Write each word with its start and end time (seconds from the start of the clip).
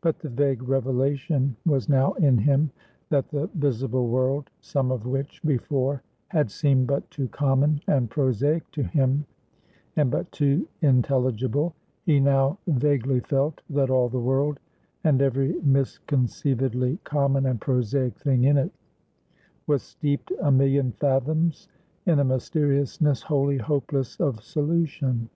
But 0.00 0.20
the 0.20 0.30
vague 0.30 0.62
revelation 0.66 1.54
was 1.66 1.90
now 1.90 2.14
in 2.14 2.38
him, 2.38 2.70
that 3.10 3.28
the 3.28 3.48
visible 3.52 4.08
world, 4.08 4.48
some 4.62 4.90
of 4.90 5.04
which 5.04 5.42
before 5.42 6.02
had 6.28 6.50
seemed 6.50 6.86
but 6.86 7.10
too 7.10 7.28
common 7.28 7.82
and 7.86 8.08
prosaic 8.08 8.70
to 8.70 8.82
him; 8.82 9.26
and 9.94 10.10
but 10.10 10.32
too 10.32 10.66
intelligible; 10.80 11.74
he 12.06 12.18
now 12.18 12.56
vaguely 12.66 13.20
felt, 13.20 13.60
that 13.68 13.90
all 13.90 14.08
the 14.08 14.18
world, 14.18 14.58
and 15.04 15.20
every 15.20 15.52
misconceivedly 15.62 16.98
common 17.04 17.44
and 17.44 17.60
prosaic 17.60 18.18
thing 18.18 18.44
in 18.44 18.56
it, 18.56 18.72
was 19.66 19.82
steeped 19.82 20.32
a 20.40 20.50
million 20.50 20.92
fathoms 20.92 21.68
in 22.06 22.18
a 22.20 22.24
mysteriousness 22.24 23.20
wholly 23.20 23.58
hopeless 23.58 24.18
of 24.18 24.42
solution. 24.42 25.28